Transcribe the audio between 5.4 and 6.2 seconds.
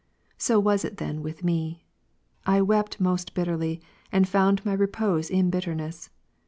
bitterness.